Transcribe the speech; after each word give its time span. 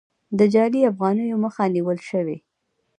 د 0.37 0.39
جعلي 0.53 0.81
افغانیو 0.91 1.41
مخه 1.43 1.63
نیول 1.75 1.97
شوې؟ 2.09 2.37